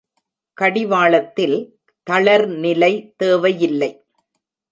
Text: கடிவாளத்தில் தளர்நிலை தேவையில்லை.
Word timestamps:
கடிவாளத்தில் 0.57 1.57
தளர்நிலை 2.09 3.13
தேவையில்லை. 3.17 3.91